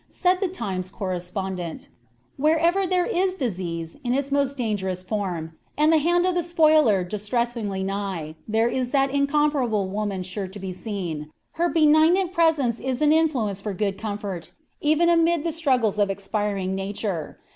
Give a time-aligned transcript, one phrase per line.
[0.09, 1.87] Said the Times correspondent:
[2.35, 7.03] "Wherever there is disease in its most dangerous form, and the hand of the spoiler
[7.03, 12.99] distressingly nigh, there is that incomparable woman sure to be seen; her benignant presence is
[13.03, 17.37] an influence for good comfort even amid the struggles of expiring nature.